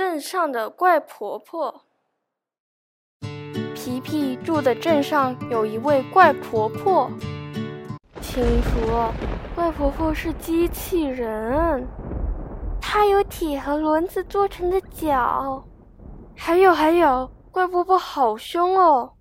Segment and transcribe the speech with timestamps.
[0.00, 1.82] 镇上的怪婆婆。
[3.74, 7.10] 皮皮住的镇上有一位怪婆婆。
[8.22, 9.12] 听说
[9.54, 11.86] 怪婆婆是机器人，
[12.80, 15.62] 她有铁和轮子做成的脚。
[16.34, 19.12] 还有还有，怪婆婆好凶哦，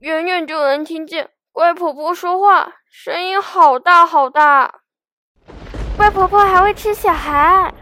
[0.00, 4.80] 远远就能听见怪婆婆说话，声音好大好大。
[5.96, 7.72] 怪婆婆还会吃小孩。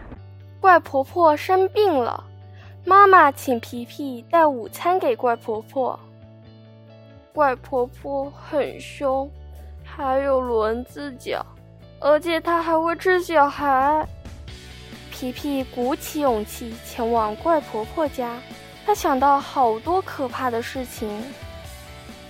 [0.62, 2.22] 怪婆婆生病了，
[2.84, 5.98] 妈妈请皮皮带午餐给怪婆婆。
[7.32, 9.29] 怪婆婆很凶，
[9.82, 11.44] 还有轮子脚，
[11.98, 14.06] 而且她还会吃小孩。
[15.11, 18.39] 皮皮鼓起勇气前往怪婆婆家，
[18.86, 21.25] 他想到好多可怕的事情。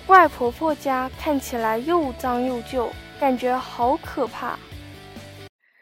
[0.06, 2.88] 怪婆婆家看起来又脏又旧，
[3.20, 4.58] 感觉好可怕。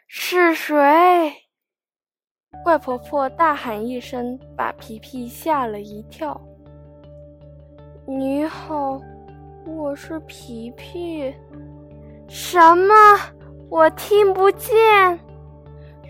[0.09, 1.33] 是谁？
[2.63, 6.39] 怪婆婆大喊一声，把皮皮吓了一跳。
[8.05, 9.01] 你好，
[9.65, 11.33] 我是皮皮。
[12.27, 12.93] 什么？
[13.67, 15.19] 我听不见。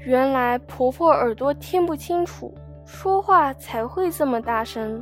[0.03, 2.53] 原来婆婆耳朵听不清楚，
[2.85, 5.01] 说话才会这么大声。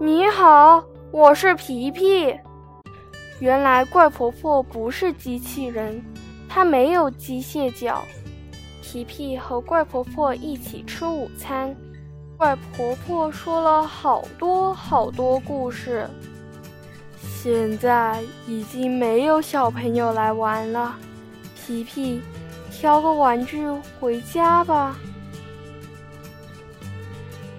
[0.00, 2.34] 你好，我是皮皮。
[3.40, 6.02] 原来怪婆婆不是机器人，
[6.48, 8.02] 她没有机械脚。
[8.92, 11.72] 皮皮和怪婆婆一起吃午餐，
[12.36, 16.10] 怪婆婆说了好多好多故事。
[17.22, 20.96] 现在已经没有小朋友来玩了，
[21.54, 22.20] 皮皮，
[22.68, 23.64] 挑个玩具
[24.00, 24.96] 回家吧。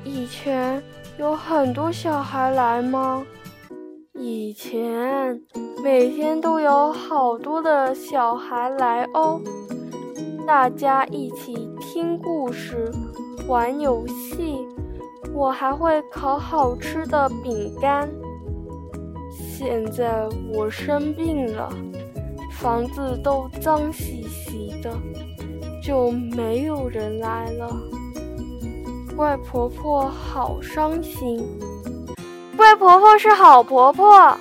[0.03, 0.83] 以前
[1.17, 3.25] 有很多小孩来吗？
[4.15, 5.41] 以前
[5.81, 9.41] 每天都有好多的小孩来哦。
[10.45, 12.91] 大家一起听故事、
[13.47, 14.67] 玩游戏，
[15.33, 18.09] 我还会烤好吃的饼干。
[19.31, 21.71] 现在我生病了，
[22.51, 24.91] 房子都脏兮兮的，
[25.83, 27.69] 就没有人来了。
[29.15, 31.45] 怪婆婆好伤心。
[32.57, 34.35] 怪婆婆是好婆婆。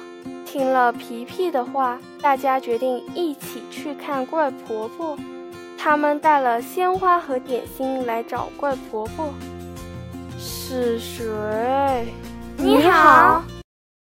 [0.45, 5.17] 听了皮皮的话，大家决定一起去看怪婆婆。
[5.83, 9.33] 他们带了鲜花和点心来找怪婆婆。
[10.39, 12.13] 是谁？
[12.59, 13.43] 你好。